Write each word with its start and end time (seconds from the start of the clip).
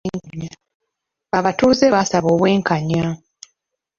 Abatuuze 1.37 1.85
baasaba 1.93 2.27
obwenkanya. 2.35 3.03